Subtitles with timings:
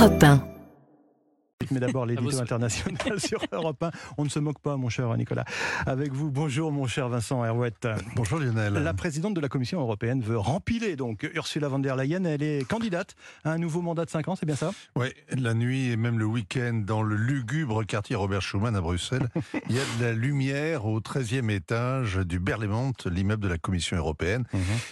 [0.00, 0.49] Europe 1.
[1.70, 3.90] Mais d'abord, l'édito vos- international sur Europe 1.
[4.18, 5.44] On ne se moque pas, mon cher Nicolas.
[5.86, 7.86] Avec vous, bonjour, mon cher Vincent Herouette.
[8.16, 8.72] Bonjour Lionel.
[8.74, 12.24] La présidente de la Commission européenne veut rempiler donc Ursula von der Leyen.
[12.24, 13.14] Elle est candidate
[13.44, 14.72] à un nouveau mandat de 5 ans, c'est bien ça?
[14.96, 19.28] Oui, la nuit et même le week-end dans le lugubre quartier Robert Schuman à Bruxelles,
[19.68, 23.96] il y a de la lumière au 13e étage du Berlaymont, l'immeuble de la Commission
[23.96, 24.44] européenne.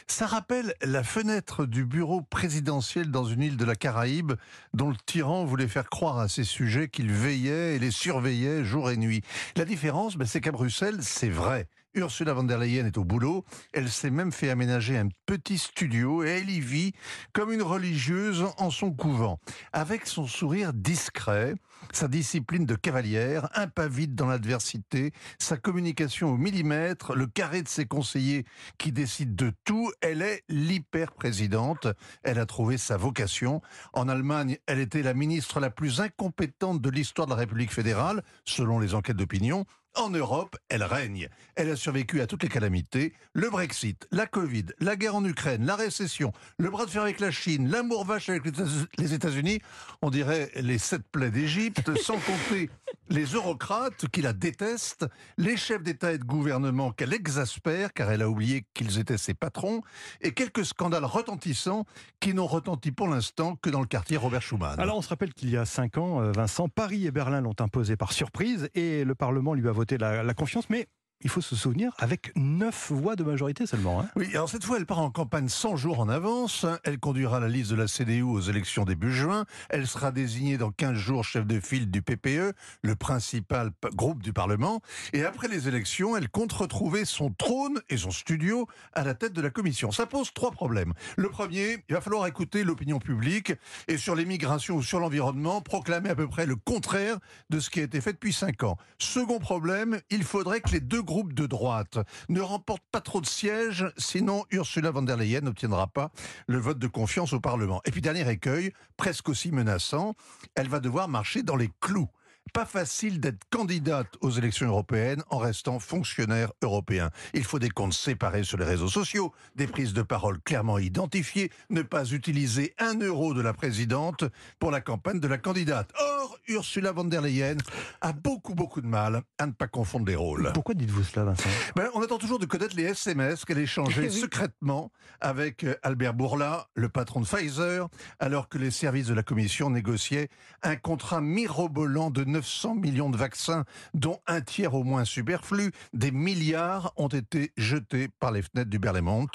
[0.07, 4.33] Ça rappelle la fenêtre du bureau présidentiel dans une île de la Caraïbe
[4.75, 8.91] dont le tyran voulait faire croire à ses sujets qu'il veillait et les surveillait jour
[8.91, 9.23] et nuit.
[9.57, 11.67] La différence, ben, c'est qu'à Bruxelles, c'est vrai.
[11.99, 13.45] Ursula von der Leyen est au boulot.
[13.73, 16.93] Elle s'est même fait aménager un petit studio et elle y vit
[17.33, 19.41] comme une religieuse en son couvent.
[19.73, 21.55] Avec son sourire discret,
[21.93, 27.87] sa discipline de cavalière, impavide dans l'adversité, sa communication au millimètre, le carré de ses
[27.87, 28.45] conseillers
[28.79, 31.89] qui décident de tout, elle est l'hyper-présidente.
[32.23, 33.61] Elle a trouvé sa vocation.
[33.93, 38.23] En Allemagne, elle était la ministre la plus incompétente de l'histoire de la République fédérale,
[38.45, 39.65] selon les enquêtes d'opinion.
[39.99, 41.29] En Europe, elle règne.
[41.57, 43.15] Elle a survécu à toutes les calamités.
[43.33, 47.19] Le Brexit, la Covid, la guerre en Ukraine, la récession, le bras de fer avec
[47.19, 49.61] la Chine, l'amour vache avec les États- les États-Unis.
[50.01, 52.71] On dirait les sept plaies d'Égypte, sans compter
[53.11, 58.23] les eurocrates qui la détestent, les chefs d'État et de gouvernement qu'elle exaspère car elle
[58.23, 59.81] a oublié qu'ils étaient ses patrons,
[60.21, 61.87] et quelques scandales retentissants
[62.21, 64.79] qui n'ont retenti pour l'instant que dans le quartier Robert Schuman.
[64.79, 67.57] Alors, on se rappelle qu'il y a 5 ans, euh, Vincent, Paris et Berlin l'ont
[67.59, 70.87] imposé par surprise et le Parlement lui a voté la, confiance, mais
[71.21, 74.01] il faut se souvenir, avec 9 voix de majorité seulement.
[74.01, 74.09] hein.
[74.17, 76.65] Oui, alors cette fois, elle part en campagne 100 jours en avance.
[76.85, 79.45] Elle conduira la liste de la CDU aux élections début juin.
[79.69, 82.53] Elle sera désignée dans 15 jours chef de file du PPE,
[82.83, 84.81] le principal groupe du Parlement.
[85.13, 89.33] Et après les élections, elle compte retrouver son trône et son studio à la tête
[89.33, 89.91] de la commission.
[89.91, 90.93] Ça pose trois problèmes.
[91.17, 93.53] Le premier, il va falloir écouter l'opinion publique
[93.89, 97.19] et sur l'immigration ou sur l'environnement, proclamer à peu près le contraire
[97.51, 98.77] de ce qui a été fait depuis 5 ans.
[98.99, 101.97] Second problème, il faudrait que les deux groupes de droite
[102.29, 106.11] ne remportent pas trop de sièges, sinon Ursula von der Leyen n'obtiendra pas
[106.47, 107.81] le vote de confiance au Parlement.
[107.87, 110.17] Et puis dernier écueil, presque aussi menaçant,
[110.55, 112.11] elle va devoir marcher dans les clous.
[112.53, 117.11] Pas facile d'être candidate aux élections européennes en restant fonctionnaire européen.
[117.35, 121.51] Il faut des comptes séparés sur les réseaux sociaux, des prises de parole clairement identifiées,
[121.71, 124.25] ne pas utiliser un euro de la présidente
[124.59, 125.93] pour la campagne de la candidate.
[126.01, 127.57] Or, Ursula von der Leyen
[128.01, 130.51] a beaucoup beaucoup de mal à ne pas confondre les rôles.
[130.55, 131.49] Pourquoi dites-vous cela, Vincent?
[131.77, 136.69] Ben, on attend toujours de connaître les SMS qu'elle échangeait secrètement avec euh, Albert Bourla,
[136.75, 137.89] le patron de Pfizer,
[138.19, 140.29] alors que les services de la Commission négociaient
[140.63, 145.73] un contrat mirobolant de 900 millions de vaccins, dont un tiers au moins superflu.
[145.93, 149.27] Des milliards ont été jetés par les fenêtres du Berlaymont.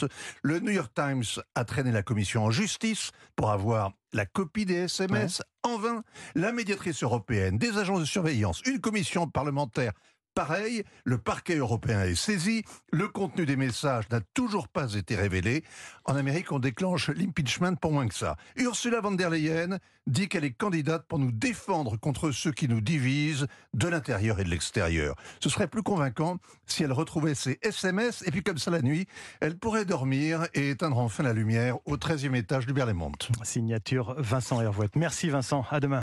[0.42, 1.24] Le New York Times
[1.56, 5.42] a traîné la Commission en justice pour avoir la copie des SMS.
[5.64, 6.04] En vain,
[6.36, 9.92] la médiatrice européenne, des agences de surveillance, une commission parlementaire
[10.36, 15.64] Pareil, le parquet européen est saisi, le contenu des messages n'a toujours pas été révélé.
[16.06, 18.36] En Amérique, on déclenche l'impeachment pour moins que ça.
[18.56, 19.78] Ursula von der Leyen
[20.08, 24.44] dit qu'elle est candidate pour nous défendre contre ceux qui nous divisent de l'intérieur et
[24.44, 25.16] de l'extérieur.
[25.40, 29.08] Ce serait plus convaincant si elle retrouvait ses SMS et puis comme ça la nuit,
[29.40, 33.12] elle pourrait dormir et éteindre enfin la lumière au 13e étage du Berlaymont.
[33.44, 34.96] Signature Vincent Hervouette.
[34.96, 36.02] Merci Vincent, à demain.